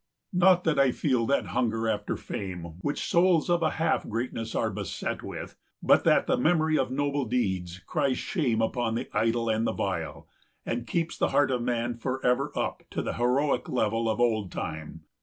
Not 0.33 0.63
that 0.63 0.79
I 0.79 0.91
feel 0.91 1.27
that 1.27 1.45
hunger 1.53 1.87
after 1.87 2.17
fame, 2.17 2.73
Which 2.81 3.05
souls 3.07 3.51
of 3.51 3.61
a 3.61 3.69
half 3.69 4.09
greatness 4.09 4.55
are 4.55 4.71
beset 4.71 5.21
with; 5.21 5.57
But 5.83 6.05
that 6.05 6.25
the 6.25 6.37
memory 6.37 6.75
of 6.75 6.89
noble 6.89 7.23
deeds 7.25 7.77
Cries 7.85 8.17
shame 8.17 8.63
upon 8.63 8.95
the 8.95 9.11
idle 9.15 9.47
and 9.47 9.67
the 9.67 9.73
vile, 9.73 10.25
190 10.63 10.71
And 10.71 10.87
keeps 10.87 11.19
the 11.19 11.27
heart 11.29 11.51
of 11.51 11.61
Man 11.61 11.93
forever 11.97 12.51
up 12.55 12.81
To 12.89 13.03
the 13.03 13.13
heroic 13.13 13.69
level 13.69 14.09
of 14.09 14.19
old 14.19 14.51
time. 14.51 15.01